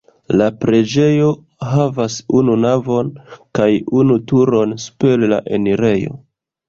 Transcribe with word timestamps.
La 0.41 0.45
preĝejo 0.61 1.27
havas 1.73 2.15
unu 2.39 2.55
navon 2.63 3.11
kaj 3.59 3.69
unu 4.01 4.17
turon 4.33 4.75
super 4.87 5.29
la 5.35 5.41
enirejo. 5.59 6.19